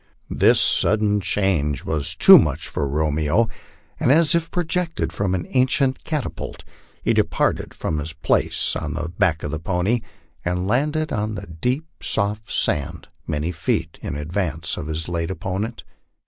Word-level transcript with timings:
This 0.31 0.59
sudden 0.59 1.19
change 1.21 1.85
was 1.85 2.15
too 2.15 2.39
much 2.39 2.67
for 2.67 2.87
Romeo, 2.89 3.47
and 3.99 4.11
as 4.11 4.33
if 4.33 4.49
projected 4.49 5.13
from 5.13 5.35
an 5.35 5.45
ancient 5.51 6.03
catapult, 6.03 6.63
he 7.03 7.13
departed 7.13 7.71
from 7.75 7.99
his 7.99 8.11
place 8.11 8.75
on 8.75 8.95
the 8.95 9.09
back 9.09 9.43
of 9.43 9.51
the 9.51 9.59
pony, 9.59 10.01
and 10.43 10.65
landed 10.67 11.11
on 11.13 11.35
the 11.35 11.45
deep, 11.45 11.85
soft 12.01 12.51
sand, 12.51 13.09
many 13.27 13.51
feet 13.51 13.99
in 14.01 14.15
advance 14.15 14.75
of 14.75 14.87
his 14.87 15.07
late 15.07 15.29
opponent. 15.29 15.83